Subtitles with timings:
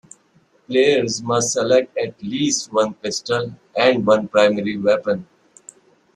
[0.65, 5.27] Players must select at least one pistol, and one primary weapon.